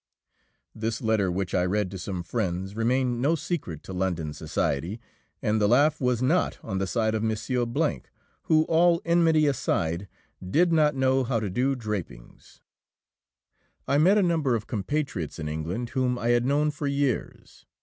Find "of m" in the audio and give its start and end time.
7.13-8.01